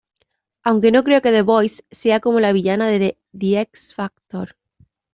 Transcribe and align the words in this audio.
Aunque, 0.63 0.91
no 0.91 1.03
creo 1.03 1.21
que 1.21 1.29
The 1.31 1.43
Voice 1.43 1.83
sea 1.91 2.19
como 2.21 2.39
la 2.39 2.53
villana 2.53 2.87
de 2.87 3.19
The 3.37 3.59
X 3.61 3.93
Factor". 3.93 4.55